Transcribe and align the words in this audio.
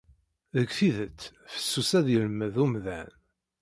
Deg 0.55 0.67
tidet, 0.77 1.19
fessus 1.51 1.91
ad 1.99 2.07
yelmed 2.13 2.55
umdan. 2.63 3.09